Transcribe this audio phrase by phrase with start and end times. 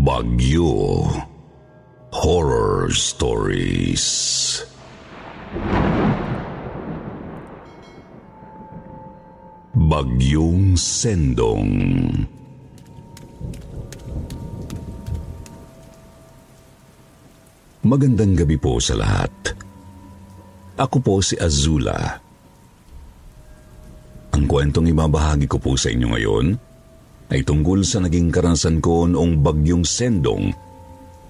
[0.00, 1.04] Bagyo
[2.08, 4.08] Horror Stories
[9.76, 11.68] Bagyong Sendong
[17.84, 19.52] Magandang gabi po sa lahat.
[20.80, 22.16] Ako po si Azula.
[24.32, 26.69] Ang kwentong ibabahagi ko po sa inyo ngayon
[27.30, 30.50] ay tungkol sa naging karanasan ko noong bagyong Sendong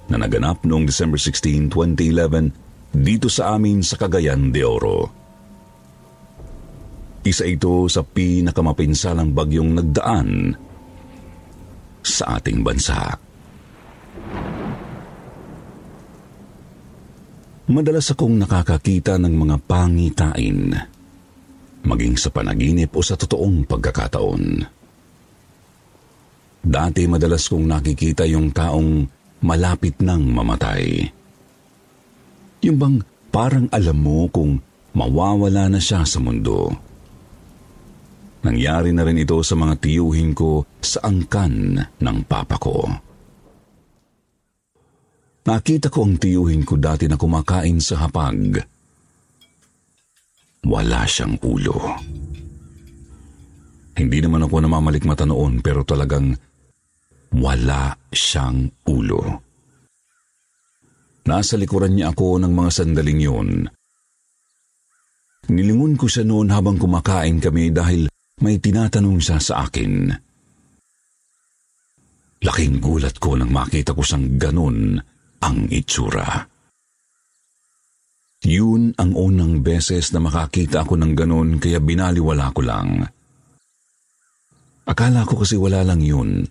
[0.08, 5.06] na naganap noong December 16, 2011 dito sa amin sa Cagayan de Oro.
[7.20, 10.56] Isa ito sa pinakamapinsalang bagyong nagdaan
[12.00, 13.20] sa ating bansa.
[17.70, 20.74] Madalas akong nakakakita ng mga pangitain,
[21.86, 24.79] maging sa panaginip o sa totoong pagkakataon.
[26.60, 29.08] Dati madalas kong nakikita yung taong
[29.40, 31.08] malapit nang mamatay.
[32.60, 32.96] Yung bang
[33.32, 34.60] parang alam mo kung
[34.92, 36.68] mawawala na siya sa mundo.
[38.40, 42.88] Nangyari na rin ito sa mga tiyuhin ko sa angkan ng papa ko.
[45.44, 48.60] Nakita ko ang tiyuhin ko dati na kumakain sa hapag.
[50.68, 51.76] Wala siyang ulo.
[53.96, 56.36] Hindi naman ako namamalikmata noon pero talagang
[57.34, 59.22] wala siyang ulo.
[61.30, 63.48] Nasa likuran niya ako ng mga sandaling yun.
[65.50, 68.10] Nilingon ko siya noon habang kumakain kami dahil
[68.40, 70.10] may tinatanong siya sa akin.
[72.40, 74.96] Laking gulat ko nang makita ko siyang ganun
[75.44, 76.48] ang itsura.
[78.40, 83.04] Yun ang unang beses na makakita ako ng ganun kaya binaliwala ko lang.
[84.88, 86.48] Akala ko kasi wala lang yun.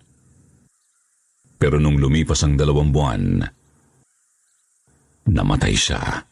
[1.60, 3.44] Pero nung lumipas ang dalawang buwan,
[5.28, 6.24] namatay siya.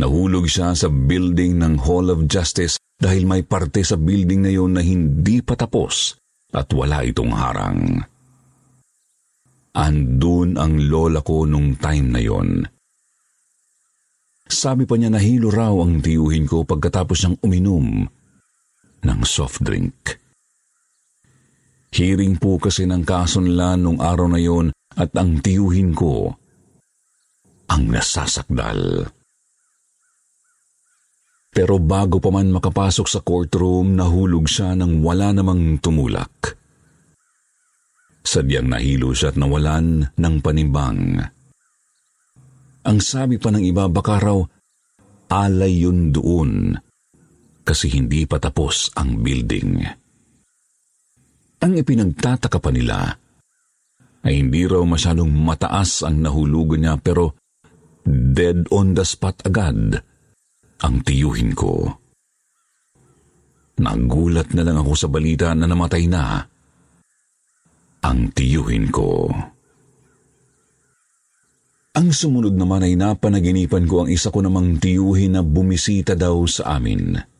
[0.00, 4.72] Nahulog siya sa building ng Hall of Justice dahil may parte sa building na yon
[4.72, 6.16] na hindi pa tapos
[6.56, 8.00] at wala itong harang.
[9.76, 12.64] Andun ang lola ko nung time na yon.
[14.48, 17.88] Sabi pa niya nahilo raw ang tiyuhin ko pagkatapos niyang uminom
[19.04, 20.21] ng soft drink.
[21.92, 26.32] Hearing po kasi ng kaso nila nung araw na yon at ang tiyuhin ko
[27.68, 29.08] ang nasasakdal.
[31.52, 36.56] Pero bago pa man makapasok sa courtroom, nahulog siya nang wala namang tumulak.
[38.24, 41.20] Sadyang nahilo siya at nawalan ng panimbang.
[42.88, 44.40] Ang sabi pa ng iba, baka raw
[45.32, 46.76] alay yun doon
[47.64, 50.01] kasi hindi pa tapos ang building.
[51.62, 53.14] Ang ipinagtataka pa nila
[54.26, 57.38] ay hindi raw masyadong mataas ang nahulugan niya pero
[58.06, 60.02] dead on the spot agad
[60.82, 61.86] ang tiyuhin ko.
[63.78, 66.42] Nagulat na lang ako sa balita na namatay na
[68.02, 69.30] ang tiyuhin ko.
[71.92, 76.78] Ang sumunod naman ay napanaginipan ko ang isa ko namang tiyuhin na bumisita daw sa
[76.80, 77.31] amin.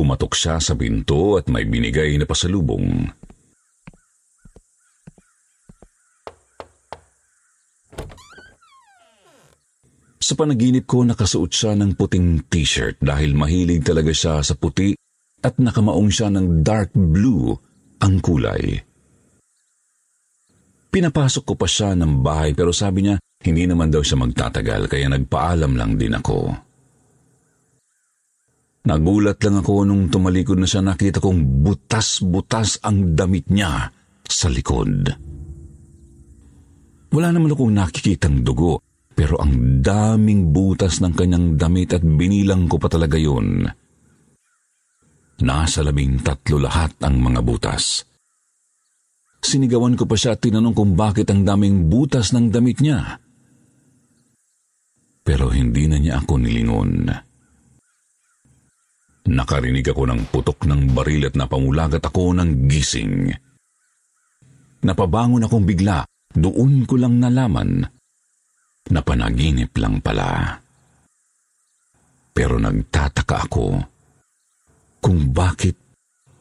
[0.00, 3.04] Kumatok siya sa pinto at may binigay na pasalubong.
[10.16, 14.96] Sa panaginip ko nakasuot siya ng puting t-shirt dahil mahilig talaga siya sa puti
[15.44, 17.52] at nakamaong siya ng dark blue
[18.00, 18.80] ang kulay.
[20.88, 25.12] Pinapasok ko pa siya ng bahay pero sabi niya hindi naman daw siya magtatagal kaya
[25.12, 26.69] nagpaalam lang din ako.
[28.80, 33.92] Nagulat lang ako nung tumalikod na siya nakita kong butas-butas ang damit niya
[34.24, 35.04] sa likod.
[37.10, 38.80] Wala naman akong nakikitang dugo
[39.12, 43.68] pero ang daming butas ng kanyang damit at binilang ko pa talaga yun.
[45.44, 48.08] Nasa labing tatlo lahat ang mga butas.
[49.40, 53.20] sinigawan ko pa siya at tinanong kung bakit ang daming butas ng damit niya.
[55.20, 56.92] Pero hindi na niya ako nilingon.
[59.30, 63.30] Nakarinig ako ng putok ng baril at napamulagat ako ng gising.
[64.82, 66.02] Napabangon akong bigla,
[66.34, 67.86] doon ko lang nalaman
[68.90, 70.58] na panaginip lang pala.
[72.34, 73.66] Pero nagtataka ako
[74.98, 75.78] kung bakit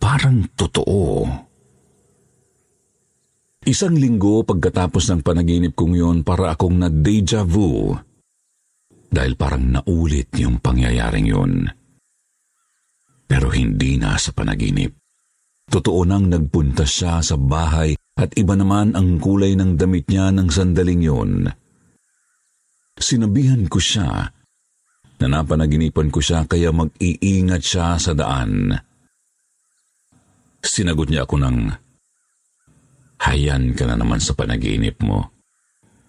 [0.01, 1.30] parang totoo.
[3.69, 7.94] Isang linggo pagkatapos ng panaginip kong yun para akong na-deja vu
[9.13, 11.79] dahil parang naulit yung pangyayaring yun.
[13.30, 14.98] Pero hindi na sa panaginip.
[15.70, 20.50] Totoo nang nagpunta siya sa bahay at iba naman ang kulay ng damit niya ng
[20.50, 21.46] sandaling yun.
[22.98, 24.34] Sinabihan ko siya
[25.22, 28.74] na napanaginipan ko siya kaya mag-iingat siya sa daan.
[30.60, 31.58] Sinagot niya ako ng,
[33.20, 35.31] Hayan ka na naman sa panaginip mo.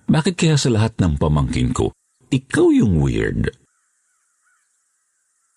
[0.07, 1.91] Bakit kaya sa lahat ng pamangkin ko,
[2.31, 3.51] ikaw yung weird?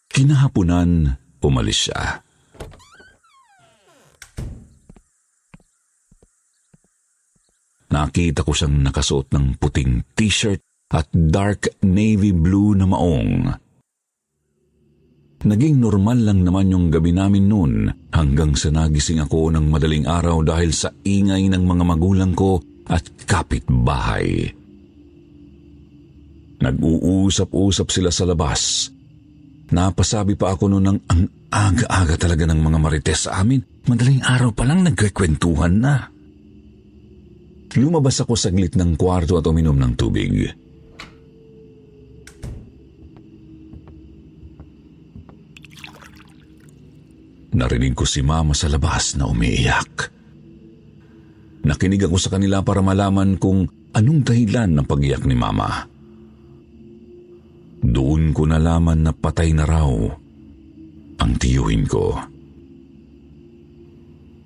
[0.10, 2.24] Kinahapunan, umalis siya.
[7.94, 13.54] Nakita ko siyang nakasuot ng puting t-shirt at dark navy blue na maong.
[15.44, 17.74] Naging normal lang naman yung gabi namin noon
[18.16, 23.04] hanggang sa nagising ako ng madaling araw dahil sa ingay ng mga magulang ko at
[23.28, 24.48] kapitbahay.
[26.64, 28.88] Nag-uusap-usap sila sa labas.
[29.74, 33.58] Napasabi pa ako noon ng ang aga-aga talaga ng mga marites sa amin.
[33.90, 36.14] Madaling araw pa lang nagkikwentuhan na.
[37.74, 40.30] Lumabas ako saglit ng kwarto at uminom ng tubig.
[47.54, 50.14] Narinig ko si mama sa labas na umiiyak.
[51.66, 55.93] Nakinig ako sa kanila para malaman kung anong dahilan ng pagiyak ni mama.
[57.84, 59.92] Doon ko nalaman na patay na raw
[61.20, 62.16] ang tiyuhin ko.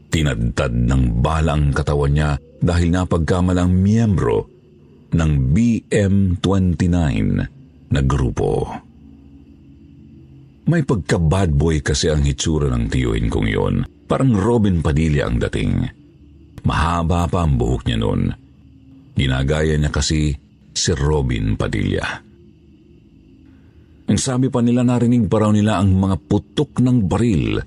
[0.10, 4.50] Tinadtad ng bala ang katawan niya dahil napagkamalang miyembro
[5.14, 6.86] ng BM-29
[7.94, 8.66] na grupo.
[10.68, 13.76] May pagka-bad boy kasi ang hitsura ng tiyuhin kong yon.
[14.08, 15.80] Parang Robin Padilla ang dating.
[16.68, 18.28] Mahaba pa ang buhok niya noon.
[19.16, 20.36] Ginagaya niya kasi
[20.76, 22.27] si Robin Padilla.
[24.08, 27.60] Ang sabi pa nila narinig pa raw nila ang mga putok ng baril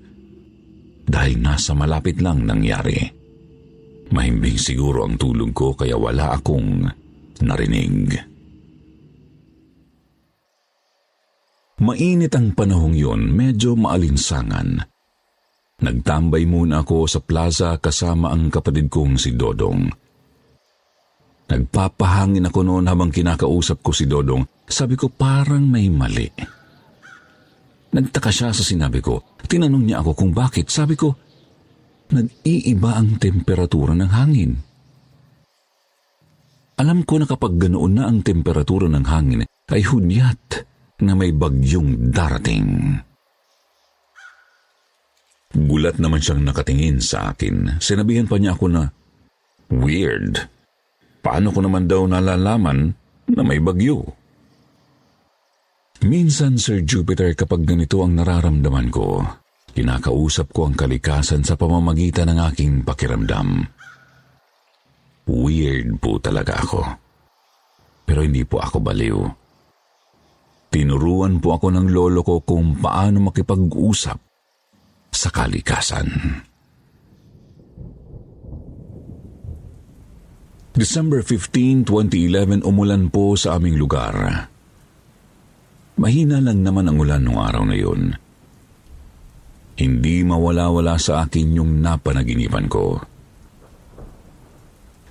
[1.04, 2.96] dahil nasa malapit lang nangyari.
[4.10, 6.88] Mahimbing siguro ang tulog ko kaya wala akong
[7.44, 8.16] narinig.
[11.80, 14.84] Mainit ang panahong yun, medyo maalinsangan.
[15.80, 19.88] Nagtambay muna ako sa plaza kasama ang kapatid kong si Dodong.
[21.48, 24.44] Nagpapahangin ako noon habang kinakausap ko si Dodong.
[24.70, 26.30] Sabi ko parang may mali.
[27.90, 29.34] Nagtaka siya sa sinabi ko.
[29.50, 30.70] Tinanong niya ako kung bakit.
[30.70, 31.10] Sabi ko,
[32.14, 34.52] nag-iiba ang temperatura ng hangin.
[36.78, 39.42] Alam ko na kapag ganoon na ang temperatura ng hangin
[39.74, 40.64] ay hudyat
[41.02, 42.94] na may bagyong darating.
[45.50, 47.82] Gulat naman siyang nakatingin sa akin.
[47.82, 48.86] Sinabihan pa niya ako na,
[49.70, 50.46] Weird.
[51.20, 52.94] Paano ko naman daw nalalaman
[53.30, 54.19] na may bagyo?
[56.00, 59.20] Minsan, Sir Jupiter, kapag ganito ang nararamdaman ko,
[59.76, 63.68] kinakausap ko ang kalikasan sa pamamagitan ng aking pakiramdam.
[65.28, 66.80] Weird po talaga ako.
[68.08, 69.20] Pero hindi po ako baliw.
[70.72, 74.18] Tinuruan po ako ng lolo ko kung paano makipag-usap
[75.12, 76.08] sa kalikasan.
[80.72, 84.48] December 15, 2011, umulan po sa aming lugar.
[86.00, 88.16] Mahina lang naman ang ulan noong araw na yun.
[89.76, 92.96] Hindi mawala-wala sa akin yung napanaginipan ko.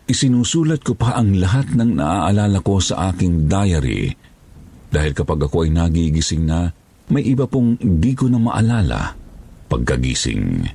[0.09, 4.09] Isinusulat ko pa ang lahat ng naaalala ko sa aking diary
[4.89, 6.73] dahil kapag ako ay nagigising na,
[7.13, 9.13] may iba pong di ko na maalala
[9.69, 10.65] pagkagising.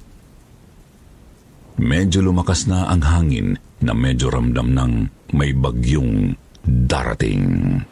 [1.83, 4.92] Medyo lumakas na ang hangin na medyo ramdam ng
[5.35, 7.83] may bagyong darating.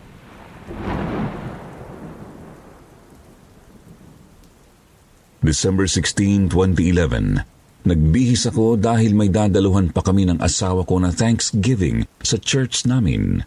[5.42, 7.42] December 16, 2011,
[7.82, 13.42] nagbihis ako dahil may dadaluhan pa kami ng asawa ko na Thanksgiving sa church namin.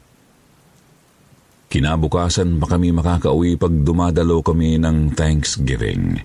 [1.71, 6.19] Kinabukasan pa kami makakauwi pag dumadalo kami ng Thanksgiving.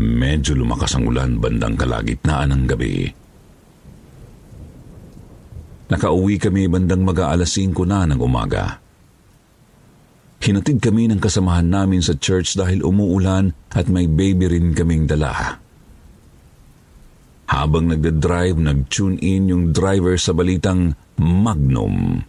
[0.00, 3.12] Medyo lumakas ang ulan bandang kalagitnaan ng gabi.
[5.92, 8.85] Nakauwi kami bandang mag-aalas 5 na ng umaga.
[10.46, 15.58] Hinatid kami ng kasamahan namin sa church dahil umuulan at may baby rin kaming dala.
[17.50, 22.22] Habang nagda-drive, nag-tune in yung driver sa balitang Magnum.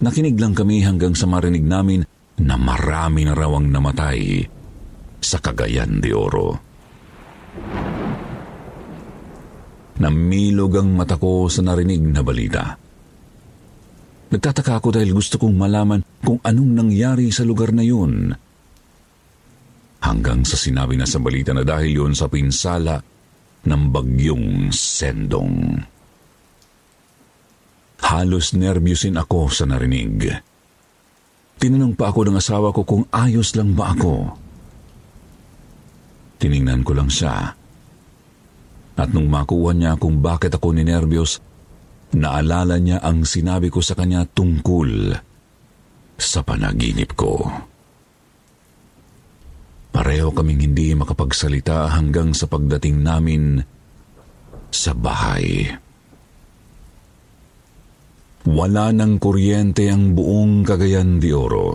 [0.00, 2.08] Nakinig lang kami hanggang sa marinig namin
[2.40, 4.40] na marami na raw ang namatay
[5.20, 6.48] sa Cagayan de Oro.
[10.00, 12.87] Namilog ang mata ko sa narinig na balita.
[14.28, 18.36] Nagtataka ako dahil gusto kong malaman kung anong nangyari sa lugar na yun.
[20.04, 23.00] Hanggang sa sinabi na sa balita na dahil yun sa pinsala
[23.64, 25.80] ng bagyong sendong.
[28.04, 30.30] Halos nervyusin ako sa narinig.
[31.58, 34.38] Tinanong pa ako ng asawa ko kung ayos lang ba ako.
[36.38, 37.58] Tiningnan ko lang siya.
[38.94, 41.42] At nung makuha niya kung bakit ako ninervyos,
[42.16, 45.12] naalala niya ang sinabi ko sa kanya tungkol
[46.18, 47.44] sa panaginip ko.
[49.92, 53.58] Pareho kaming hindi makapagsalita hanggang sa pagdating namin
[54.70, 55.68] sa bahay.
[58.48, 61.68] Wala ng kuryente ang buong Cagayan de Oro.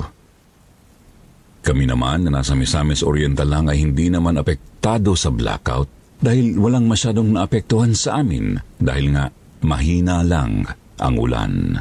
[1.63, 5.87] Kami naman na nasa Misamis Oriental lang ay hindi naman apektado sa blackout
[6.23, 9.31] dahil walang masyadong naapektuhan sa amin dahil nga
[9.63, 10.67] mahina lang
[10.99, 11.79] ang ulan.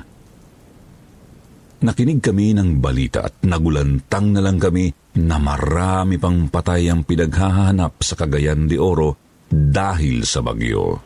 [1.83, 7.99] Nakinig kami ng balita at nagulantang na lang kami na marami pang patay ang pinaghahanap
[7.99, 9.19] sa Cagayan de Oro
[9.51, 11.03] dahil sa bagyo.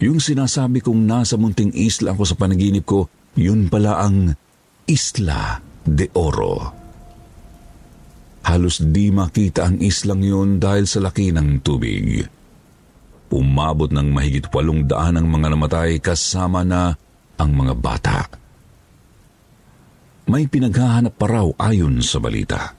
[0.00, 4.32] Yung sinasabi kong nasa munting isla ako sa panaginip ko, yun pala ang
[4.88, 6.56] Isla de Oro.
[8.40, 12.24] Halos di makita ang islang yun dahil sa laki ng tubig.
[13.30, 16.98] Umabot ng mahigit walong daan ang mga namatay kasama na
[17.38, 18.18] ang mga bata.
[20.30, 22.74] May pinaghahanap pa raw ayon sa balita.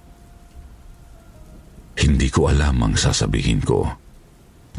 [2.00, 3.88] Hindi ko alam ang sasabihin ko.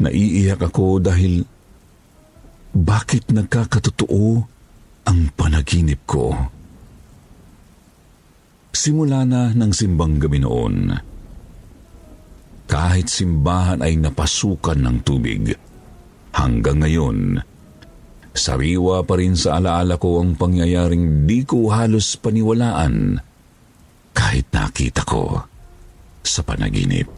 [0.01, 1.45] Naiiyak ako dahil
[2.73, 4.25] bakit nagkakatotoo
[5.05, 6.33] ang panaginip ko?
[8.73, 11.12] Simula na ng simbang gabi noon.
[12.73, 15.53] Kahit simbahan ay napasukan ng tubig.
[16.33, 17.37] Hanggang ngayon,
[18.33, 23.21] sariwa pa rin sa alaala ko ang pangyayaring di ko halos paniwalaan
[24.09, 25.45] kahit nakita ko
[26.25, 27.13] sa panaginip.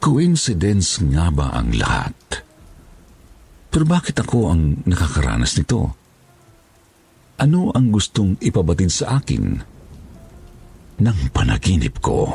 [0.00, 2.16] Coincidence nga ba ang lahat?
[3.68, 5.92] Pero bakit ako ang nakakaranas nito?
[7.36, 9.79] Ano ang gustong ipabatid sa akin
[11.00, 12.28] ng panaginip ko?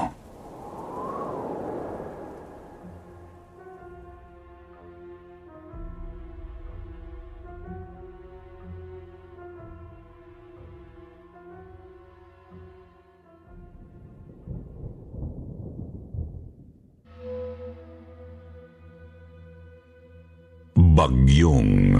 [20.95, 21.91] Bagyong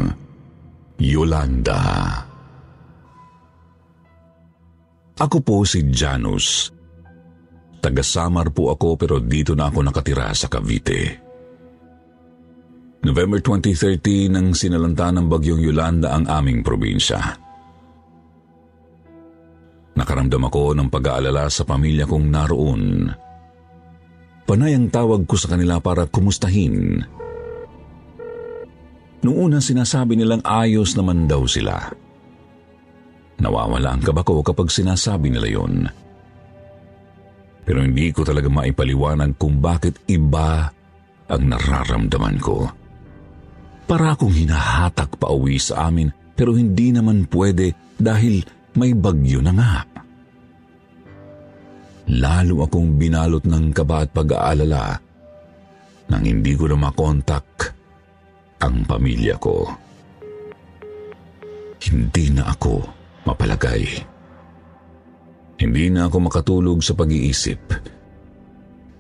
[0.98, 2.25] Yolanda
[5.26, 6.70] Ako po si Janus.
[7.82, 11.26] Taga-Samar po ako pero dito na ako nakatira sa Cavite.
[13.02, 17.22] November 2013 nang sinalanta ng Bagyong Yolanda ang aming probinsya.
[19.98, 23.10] Nakaramdam ako ng pag-aalala sa pamilya kong naroon.
[24.46, 27.02] Panay ang tawag ko sa kanila para kumustahin
[29.26, 32.05] Noong una sinasabi nilang ayos naman daw sila.
[33.36, 35.92] Nawawala ang kaba ko kapag sinasabi nila yon.
[37.66, 40.70] Pero hindi ko talaga maipaliwanag kung bakit iba
[41.26, 42.70] ang nararamdaman ko.
[43.86, 48.46] Para akong hinahatak pa uwi sa amin pero hindi naman pwede dahil
[48.78, 49.76] may bagyo na nga.
[52.06, 55.02] Lalo akong binalot ng kaba at pag-aalala
[56.06, 57.74] nang hindi ko na makontak
[58.62, 59.66] ang pamilya ko.
[61.82, 62.95] Hindi na ako
[63.26, 63.84] mapalagay.
[65.56, 67.60] Hindi na ako makatulog sa pag-iisip.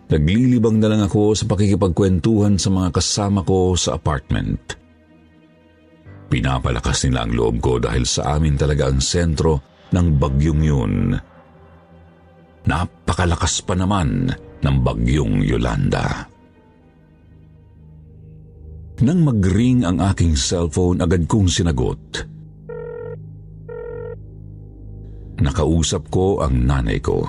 [0.05, 4.77] Naglilibang na lang ako sa pakikipagkwentuhan sa mga kasama ko sa apartment.
[6.29, 9.62] Pinapalakas nila ang loob ko dahil sa amin talaga ang sentro
[9.94, 10.94] ng bagyong yun.
[12.65, 16.25] Napakalakas pa naman ng bagyong Yolanda.
[19.05, 22.34] Nang mag-ring ang aking cellphone, agad kong sinagot.
[25.41, 27.27] Nakausap ko ang nanay ko.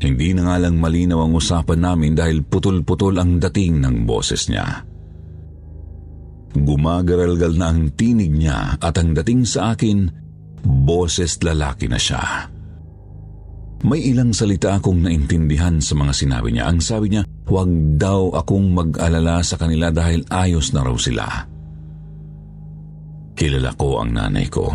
[0.00, 4.80] Hindi na nga lang malinaw ang usapan namin dahil putol-putol ang dating ng boses niya.
[6.56, 10.08] Gumagaralgal na ang tinig niya at ang dating sa akin,
[10.64, 12.48] boses lalaki na siya.
[13.80, 16.68] May ilang salita akong naintindihan sa mga sinabi niya.
[16.68, 21.24] Ang sabi niya, huwag daw akong mag-alala sa kanila dahil ayos na raw sila.
[23.36, 24.68] Kilala ko ang nanay ko.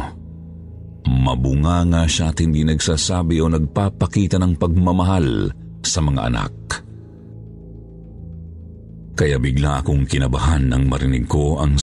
[1.06, 5.54] Mabunga nga siya at hindi nagsasabi o nagpapakita ng pagmamahal
[5.86, 6.54] sa mga anak.
[9.16, 11.80] Kaya bigla akong kinabahan nang marinig ko ang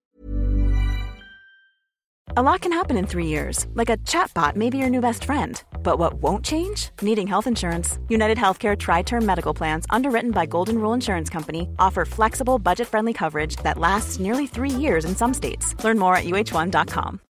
[2.35, 5.25] A lot can happen in three years, like a chatbot may be your new best
[5.25, 5.63] friend.
[5.83, 6.89] But what won't change?
[7.03, 7.99] Needing health insurance.
[8.09, 12.89] United Healthcare Tri Term Medical Plans, underwritten by Golden Rule Insurance Company, offer flexible, budget
[12.89, 15.77] friendly coverage that lasts nearly three years in some states.
[15.85, 17.21] Learn more at uh1.com.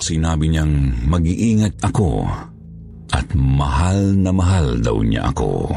[0.00, 2.24] Sinabi niyang mag-iingat ako
[3.12, 5.68] at mahal na mahal daw niya ako.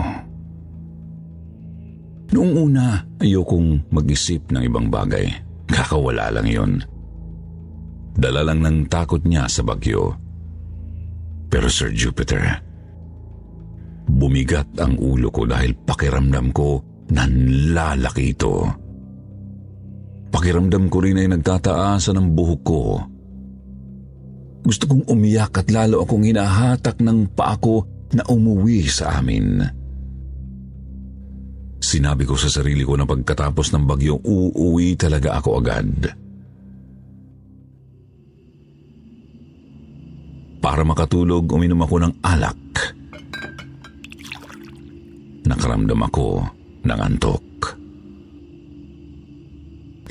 [2.34, 5.28] Noong una, ayokong mag-isip ng ibang bagay.
[5.70, 6.72] Kakawala lang yon.
[8.18, 10.16] Dala lang ng takot niya sa bagyo.
[11.52, 12.42] Pero Sir Jupiter,
[14.10, 16.82] bumigat ang ulo ko dahil pakiramdam ko
[17.14, 18.66] nanlalaki ito.
[20.34, 23.13] Pakiramdam ko rin ay nagtataasan ang buhok ko.
[24.64, 27.84] Gusto kong umiyak at lalo akong hinahatak ng paa ko
[28.16, 29.60] na umuwi sa amin.
[31.84, 35.92] Sinabi ko sa sarili ko na pagkatapos ng bagyo, uuwi talaga ako agad.
[40.64, 42.64] Para makatulog, uminom ako ng alak.
[45.44, 46.48] Nakaramdam ako
[46.88, 47.53] ng antok.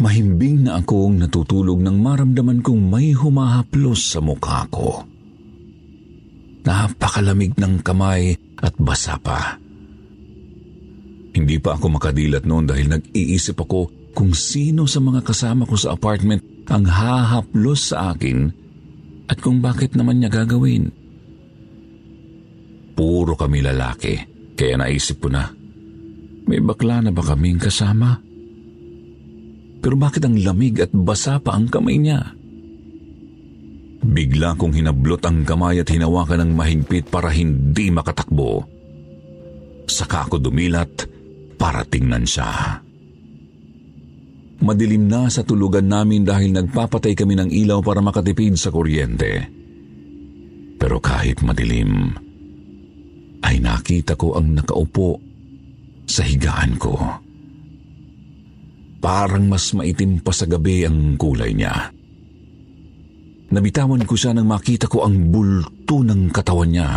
[0.00, 5.04] Mahimbing na akong natutulog nang maramdaman kong may humahaplos sa mukha ko.
[6.64, 9.60] Napakalamig ng kamay at basa pa.
[11.32, 15.96] Hindi pa ako makadilat noon dahil nag-iisip ako kung sino sa mga kasama ko sa
[15.96, 18.52] apartment ang hahaplos sa akin
[19.28, 20.92] at kung bakit naman niya gagawin.
[22.92, 24.14] Puro kami lalaki,
[24.52, 25.48] kaya naisip ko na,
[26.44, 28.31] may bakla na ba kaming kasama?
[29.82, 32.22] Pero bakit ang lamig at basa pa ang kamay niya?
[34.02, 38.62] Bigla kong hinablot ang kamay at hinawakan ng mahigpit para hindi makatakbo.
[39.90, 41.06] Saka ako dumilat
[41.58, 42.82] para tingnan siya.
[44.62, 49.50] Madilim na sa tulugan namin dahil nagpapatay kami ng ilaw para makatipid sa kuryente.
[50.78, 52.14] Pero kahit madilim,
[53.42, 55.18] ay nakita ko ang nakaupo
[56.06, 57.21] sa higaan ko.
[59.02, 61.90] Parang mas maitim pa sa gabi ang kulay niya.
[63.50, 66.90] Nabitawan ko siya nang makita ko ang bulto ng katawan niya.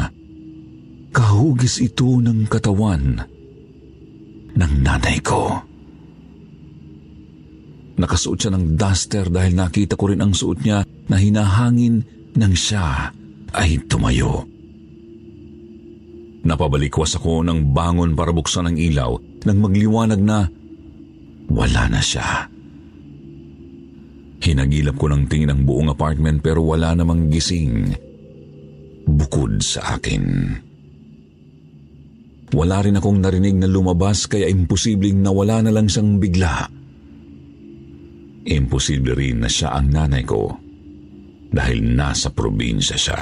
[1.10, 3.20] Kahugis ito ng katawan
[4.56, 5.52] ng nanay ko.
[7.96, 12.06] Nakasuot siya ng duster dahil nakita ko rin ang suot niya na hinahangin
[12.38, 13.12] nang siya
[13.56, 14.46] ay tumayo.
[16.46, 19.18] Napabalikwas ako ng bangon para buksan ang ilaw
[19.50, 20.46] nang magliwanag na
[21.50, 22.50] wala na siya.
[24.46, 27.90] Hinagilap ko ng tingin ang buong apartment pero wala namang gising
[29.10, 30.24] bukod sa akin.
[32.54, 36.70] Wala rin akong narinig na lumabas kaya imposibleng nawala na lang siyang bigla.
[38.46, 40.54] Imposible rin na siya ang nanay ko
[41.50, 43.20] dahil nasa probinsya siya.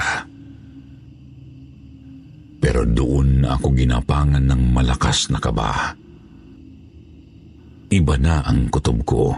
[2.60, 5.96] Pero doon ako ginapangan ng malakas na kaba.
[7.92, 9.34] Iba na ang kutob ko.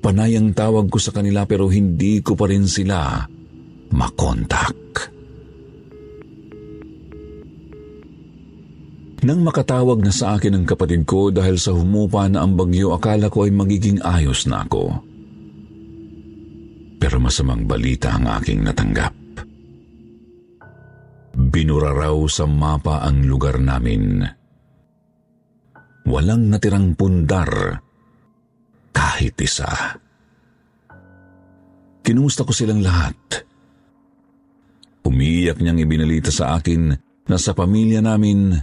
[0.00, 3.24] Panayang tawag ko sa kanila pero hindi ko pa rin sila
[3.92, 4.76] makontak.
[9.20, 13.28] Nang makatawag na sa akin ang kapatid ko dahil sa humupa na ang bagyo, akala
[13.28, 15.10] ko ay magiging ayos na ako
[17.00, 19.16] pero masamang balita ang aking natanggap.
[21.32, 24.20] Binura raw sa mapa ang lugar namin.
[26.08, 27.80] Walang natirang pundar
[28.90, 29.68] kahit isa.
[32.00, 33.16] Kinumusta ko silang lahat.
[35.06, 36.94] Umiiyak niyang ibinalita sa akin
[37.26, 38.54] na sa pamilya namin,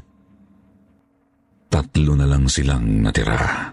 [1.67, 3.71] tatlo na lang silang natira.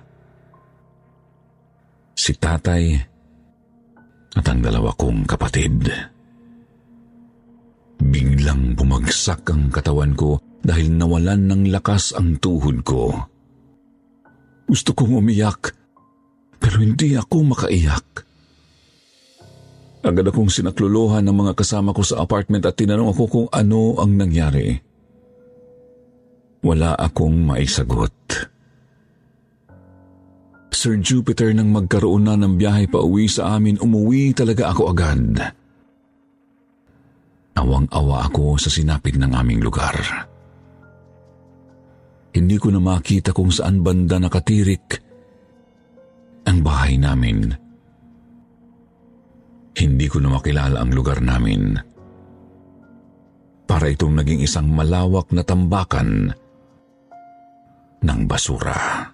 [2.15, 2.85] Si tatay
[4.35, 5.87] at ang dalawa kong kapatid.
[8.05, 13.34] Biglang bumagsak ang katawan ko dahil nawalan ng lakas ang tuhod ko.
[14.65, 15.77] Gusto kong umiyak,
[16.57, 18.07] pero hindi ako makaiyak.
[20.05, 24.21] Agad akong sinakluluhan ng mga kasama ko sa apartment at tinanong ako kung ano ang
[24.21, 24.77] nangyari.
[26.61, 28.13] Wala akong maisagot.
[30.73, 35.25] Sir Jupiter nang magkaroon na ng biyahe pa uwi sa amin, umuwi talaga ako agad.
[37.57, 39.97] Awang-awa ako sa sinapit ng aming lugar.
[42.35, 44.99] Hindi ko na makita kung saan banda nakatirik
[46.51, 47.55] ang bahay namin.
[49.75, 51.79] Hindi ko na makilala ang lugar namin.
[53.65, 56.31] Para itong naging isang malawak na tambakan
[58.05, 59.11] ng basura.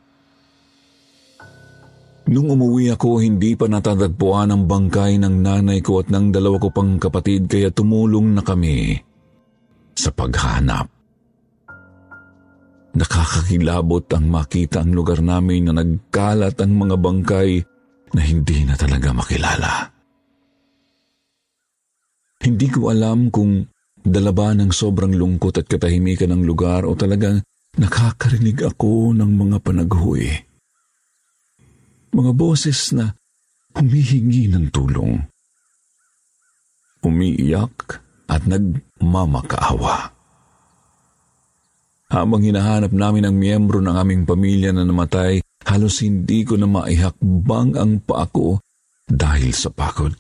[2.31, 6.69] Nung umuwi ako, hindi pa natatagpuan ang bangkay ng nanay ko at ng dalawa ko
[6.71, 8.95] pang kapatid kaya tumulong na kami
[9.97, 11.00] sa paghanap.
[12.91, 17.51] Nakakakilabot ang makita ang lugar namin na nagkalat ang mga bangkay
[18.11, 19.73] na hindi na talaga makilala.
[22.41, 23.63] Hindi ko alam kung
[24.01, 27.45] dalaba ng sobrang lungkot at katahimikan ng lugar o talagang
[27.79, 30.27] nakakarinig ako ng mga panaghoy.
[32.11, 33.15] Mga boses na
[33.77, 35.21] humihingi ng tulong.
[37.07, 40.20] Umiiyak at nagmamakaawa.
[42.11, 47.79] Habang hinahanap namin ang miyembro ng aming pamilya na namatay, halos hindi ko na maihakbang
[47.79, 48.59] ang paa ko
[49.07, 50.19] dahil sa pagod.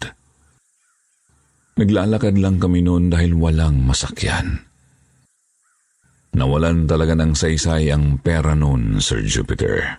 [1.74, 4.70] Naglalakad lang kami noon dahil walang masakyan.
[6.30, 9.98] Nawalan talaga ng saysay ang pera noon, Sir Jupiter.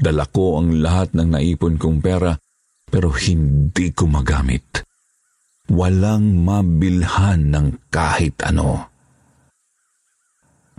[0.00, 2.32] Dala ko ang lahat ng naipon kong pera
[2.88, 4.88] pero hindi ko magamit.
[5.68, 8.89] Walang mabilhan ng kahit ano.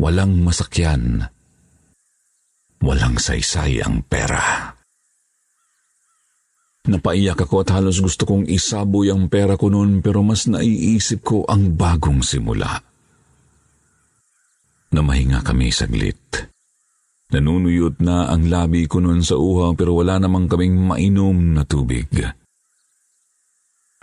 [0.01, 1.29] Walang masakyan.
[2.81, 4.73] Walang saysay ang pera.
[6.89, 11.37] Napaiyak ako at halos gusto kong isaboy ang pera ko noon pero mas naiisip ko
[11.45, 12.81] ang bagong simula.
[14.89, 16.49] Namahinga kami saglit.
[17.29, 22.09] Nanunuyot na ang labi ko noon sa uhaw pero wala namang kaming mainom na tubig.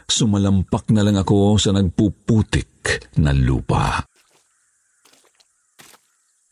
[0.06, 2.86] Sumalampak na lang ako sa nagpuputik
[3.18, 4.06] na lupa.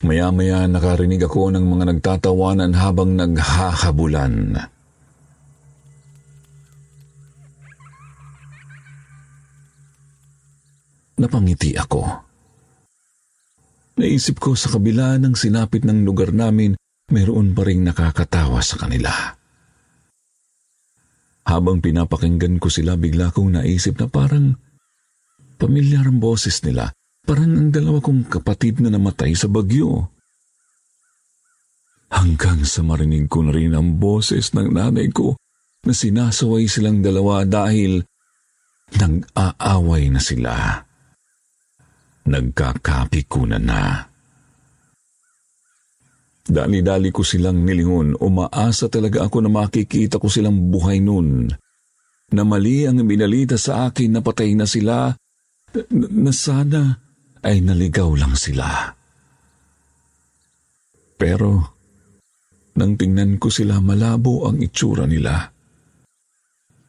[0.05, 4.53] Maya-maya nakarinig ako ng mga nagtatawanan habang naghahabulan.
[11.17, 12.05] Napangiti ako.
[13.97, 16.77] Naisip ko sa kabila ng sinapit ng lugar namin,
[17.09, 19.09] mayroon pa ring nakakatawa sa kanila.
[21.49, 24.61] Habang pinapakinggan ko sila, bigla kong naisip na parang
[25.57, 26.93] pamilyar ang boses nila
[27.27, 30.15] Parang ang dalawa kong kapatid na namatay sa bagyo.
[32.07, 35.35] Hanggang sa marinig ko na rin ang boses ng nanay ko
[35.83, 38.07] na sinasaway silang dalawa dahil
[38.95, 40.55] nag-aaway na sila.
[42.31, 44.07] Nagkakapikunan na.
[46.47, 51.51] Dali-dali ko silang nilingon, umaasa talaga ako na makikita ko silang buhay noon.
[52.31, 55.11] Na mali ang binalita sa akin na patay na sila,
[55.75, 57.06] na, na sana
[57.47, 58.91] ay naligaw lang sila.
[61.15, 61.79] Pero
[62.77, 65.49] nang tingnan ko sila malabo ang itsura nila.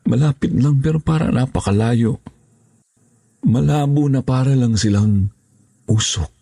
[0.10, 2.20] Malapit lang pero para napakalayo.
[3.48, 5.30] Malabo na para lang silang
[5.88, 6.36] usok.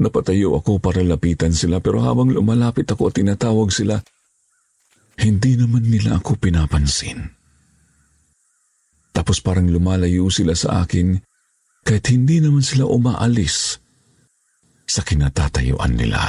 [0.00, 4.00] Napatayo ako para lapitan sila pero habang lumalapit ako at tinatawag sila,
[5.20, 7.20] hindi naman nila ako pinapansin.
[9.12, 11.20] Tapos parang lumalayo sila sa akin
[11.84, 13.80] kahit hindi naman sila umaalis
[14.84, 16.20] sa kinatatayuan nila.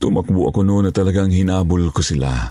[0.00, 2.48] Tumakbo ako noon na talagang hinabol ko sila.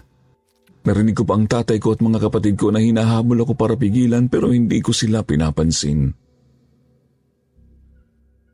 [0.86, 4.30] Narinig ko pa ang tatay ko at mga kapatid ko na hinahabol ako para pigilan
[4.30, 6.14] pero hindi ko sila pinapansin.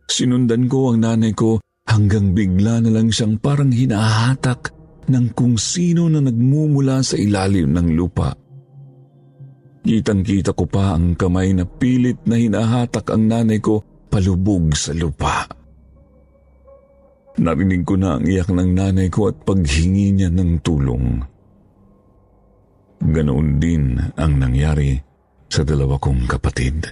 [0.08, 1.60] Sinundan ko ang nanay ko
[1.92, 4.72] hanggang bigla na lang siyang parang hinahatak
[5.12, 8.45] ng kung sino na nagmumula sa ilalim ng lupa.
[9.86, 15.46] Kitang-kita ko pa ang kamay na pilit na hinahatak ang nanay ko palubog sa lupa.
[17.38, 21.22] Narinig ko na ang iyak ng nanay ko at paghingi niya ng tulong.
[23.06, 24.98] Ganoon din ang nangyari
[25.52, 26.90] sa dalawa kong kapatid.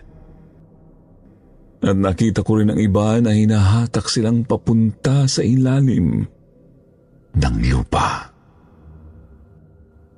[1.83, 6.21] At nakita ko rin ang iba na hinahatak silang papunta sa ilalim
[7.33, 8.32] ng lupa.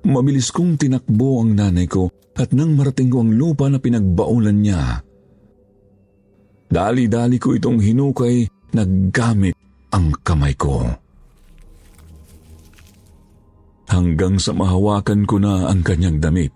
[0.06, 5.02] Mabilis kong tinakbo ang nanay ko at nang marating ko ang lupa na pinagbaulan niya,
[6.70, 8.46] dali-dali ko itong hinukay
[8.78, 9.58] na gamit
[9.90, 10.86] ang kamay ko.
[13.90, 16.54] Hanggang sa mahawakan ko na ang kanyang damit.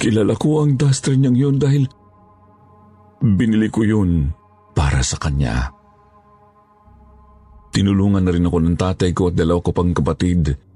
[0.00, 1.84] Kilala ko ang duster niyang yun dahil
[3.20, 4.32] binili ko yun
[4.72, 5.68] para sa kanya.
[7.70, 10.69] Tinulungan na rin ako ng tatay ko at dalawa ko pang kapatid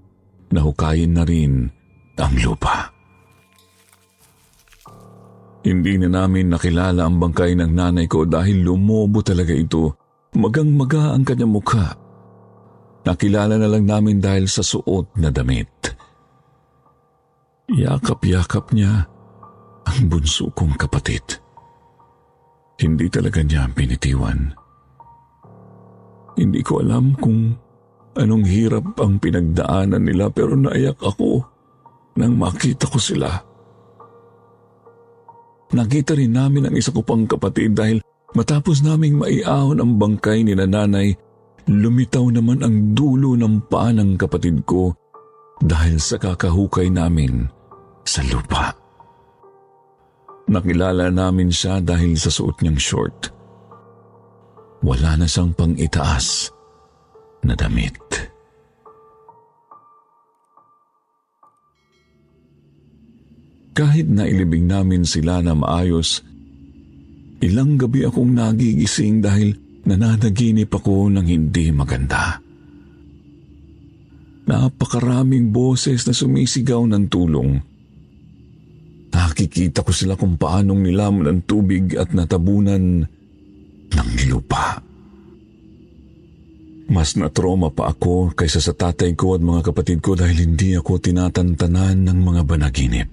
[0.53, 1.71] na hukayin na rin
[2.19, 2.91] ang lupa.
[5.65, 9.97] Hindi na namin nakilala ang bangkay ng nanay ko dahil lumobo talaga ito.
[10.37, 11.97] Magang-maga ang kanyang mukha.
[13.09, 15.73] Nakilala na lang namin dahil sa suot na damit.
[17.73, 19.09] Yakap-yakap niya
[19.89, 21.25] ang bunso kong kapatid.
[22.77, 24.53] Hindi talaga niya pinitiwan.
[26.37, 27.57] Hindi ko alam kung
[28.15, 31.43] anong hirap ang pinagdaanan nila pero naiyak ako
[32.15, 33.31] nang makita ko sila.
[35.75, 37.99] Nakita rin namin ang isa ko pang kapatid dahil
[38.39, 41.11] matapos naming maiahon ang bangkay ni nanay,
[41.67, 44.95] lumitaw naman ang dulo ng paa ng kapatid ko
[45.59, 47.51] dahil sa kakahukay namin
[48.07, 48.71] sa lupa.
[50.47, 53.33] Nakilala namin siya dahil sa suot niyang short.
[54.85, 56.54] Wala na siyang pang itaas
[57.45, 57.97] na damit.
[63.75, 66.23] Kahit na ilibing namin sila na maayos,
[67.43, 69.51] ilang gabi akong nagigising dahil
[69.83, 72.39] nananaginip ako ng hindi maganda.
[74.47, 77.51] Napakaraming boses na sumisigaw ng tulong.
[79.11, 83.03] Nakikita ko sila kung paanong nilamon ng tubig at natabunan
[83.91, 84.94] ng lupa.
[86.95, 91.03] Mas na-trauma pa ako kaysa sa tatay ko at mga kapatid ko dahil hindi ako
[91.03, 93.09] tinatantanan ng mga banaginip.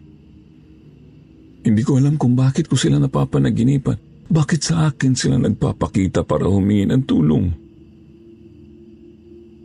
[1.66, 3.98] Hindi ko alam kung bakit ko sila napapanaginipan.
[4.30, 7.46] Bakit sa akin sila nagpapakita para humingi ng tulong?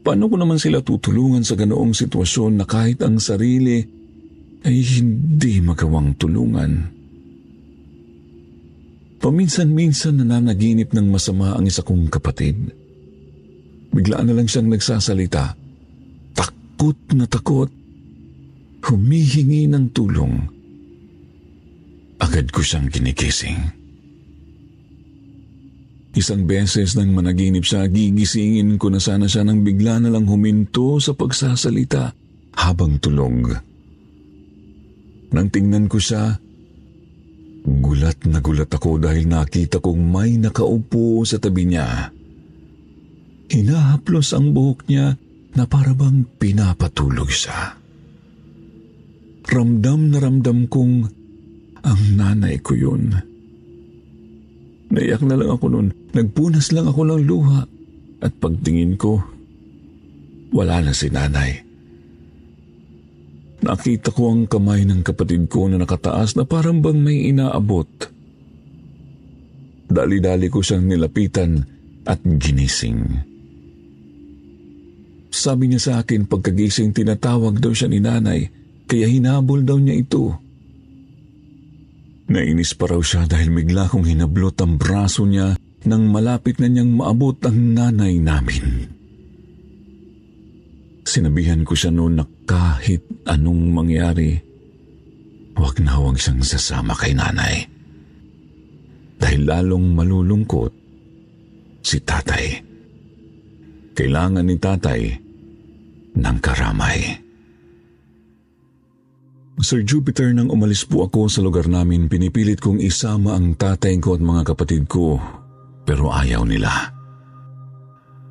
[0.00, 3.84] Paano ko naman sila tutulungan sa ganoong sitwasyon na kahit ang sarili
[4.64, 6.72] ay hindi magawang tulungan?
[9.20, 12.85] Paminsan-minsan nananaginip ng masama ang isa kong kapatid.
[13.94, 15.54] Biglaan na lang siyang nagsasalita.
[16.32, 17.70] Takot na takot.
[18.86, 20.56] Humihingi ng tulong
[22.16, 23.60] Agad ko siyang ginikising.
[26.16, 30.96] Isang beses nang managinip siya, gigisingin ko na sana siya nang bigla na lang huminto
[30.96, 32.16] sa pagsasalita
[32.56, 33.52] habang tulog.
[35.36, 36.40] Nang tingnan ko siya,
[37.68, 42.08] gulat na gulat ako dahil nakita kong may nakaupo sa tabi niya.
[43.46, 45.14] Hinahaplos ang buhok niya
[45.56, 47.78] na parabang pinapatulog siya.
[49.46, 50.94] Ramdam na ramdam kong
[51.86, 53.14] ang nanay ko yun.
[54.90, 55.88] Naiyak na lang ako noon.
[56.14, 57.62] Nagpunas lang ako ng luha.
[58.22, 59.22] At pagtingin ko,
[60.50, 61.62] wala na si nanay.
[63.62, 67.88] Nakita ko ang kamay ng kapatid ko na nakataas na parang bang may inaabot.
[69.86, 71.62] Dali-dali ko siyang nilapitan
[72.06, 73.35] at ginising.
[75.30, 78.46] Sabi niya sa akin pagkagising tinatawag daw siya ni nanay
[78.86, 80.32] kaya hinabol daw niya ito.
[82.26, 85.54] Nainis pa raw siya dahil bigla kong hinablot ang braso niya
[85.86, 88.90] nang malapit na niyang maabot ang nanay namin.
[91.06, 94.34] Sinabihan ko siya noon na kahit anong mangyari,
[95.54, 97.62] huwag na huwag siyang sasama kay nanay.
[99.22, 100.74] Dahil lalong malulungkot
[101.86, 102.65] si tatay.
[103.96, 105.00] Kailangan ni tatay
[106.16, 107.26] ng karamay.
[109.56, 114.12] Sir Jupiter, nang umalis po ako sa lugar namin, pinipilit kong isama ang tatay ko
[114.12, 115.16] at mga kapatid ko,
[115.88, 116.92] pero ayaw nila.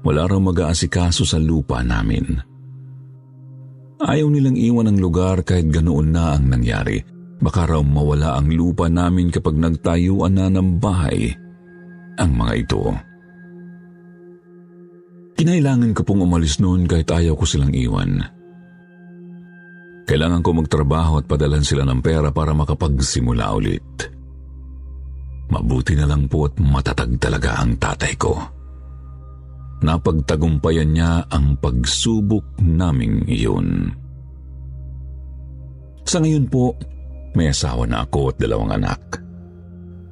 [0.05, 2.37] Wala raw mag-aasikaso sa lupa namin.
[4.05, 7.01] Ayaw nilang iwan ang lugar kahit ganoon na ang nangyari.
[7.41, 11.33] Baka raw mawala ang lupa namin kapag nagtayuan na ng bahay
[12.21, 12.83] ang mga ito.
[15.35, 18.23] Kinailangan ko pong umalis noon kahit ayaw ko silang iwan.
[20.05, 23.83] Kailangan ko magtrabaho at padalan sila ng pera para makapagsimula ulit.
[25.51, 28.33] Mabuti na lang po at matatag talaga ang tatay ko.
[29.83, 33.91] Napagtagumpayan niya ang pagsubok naming iyon.
[36.05, 36.77] Sa ngayon po,
[37.35, 39.19] may asawa na ako at dalawang anak.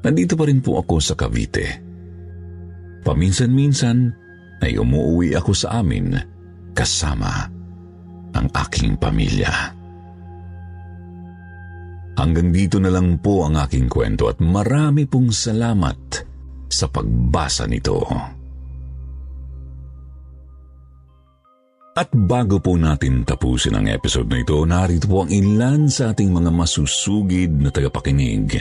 [0.03, 1.79] nandito pa rin po ako sa Cavite.
[3.07, 4.22] Paminsan-minsan
[4.63, 6.15] ay umuwi ako sa amin
[6.73, 7.51] kasama
[8.33, 9.51] ang aking pamilya.
[12.13, 15.97] Hanggang dito na lang po ang aking kwento at marami pong salamat
[16.69, 18.01] sa pagbasa nito.
[21.93, 26.33] At bago po natin tapusin ang episode na ito, narito po ang ilan sa ating
[26.33, 28.57] mga masusugid na tagapakinig.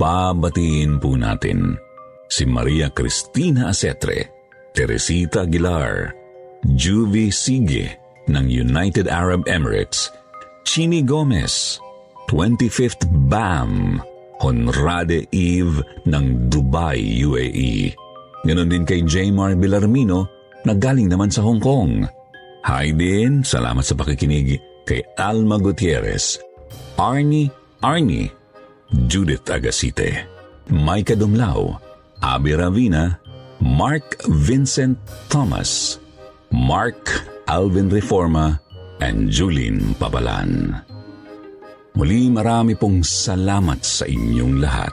[0.00, 1.76] Babatiin po natin
[2.24, 4.33] si Maria Cristina Asetre,
[4.74, 6.10] Teresita Aguilar,
[6.74, 7.94] Juvie Sige
[8.26, 10.10] ng United Arab Emirates,
[10.66, 11.78] Chini Gomez,
[12.26, 14.02] 25th BAM,
[14.42, 15.78] Honrade Eve
[16.10, 17.94] ng Dubai, UAE.
[18.42, 20.26] Ganon din kay Jamar Villarmino
[20.66, 22.02] na galing naman sa Hong Kong.
[22.66, 26.42] Hi din, salamat sa pakikinig kay Alma Gutierrez,
[26.98, 27.46] Arnie
[27.78, 28.26] Arnie,
[29.06, 30.26] Judith Agasite,
[30.66, 31.78] Micah Dumlao,
[32.24, 33.22] Abi Ravina,
[33.64, 35.00] Mark Vincent
[35.32, 35.96] Thomas,
[36.52, 37.00] Mark
[37.48, 38.60] Alvin Reforma,
[39.00, 40.84] and Julene Pabalan.
[41.96, 44.92] Muli marami pong salamat sa inyong lahat.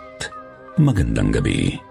[0.79, 1.90] Magandang gabi.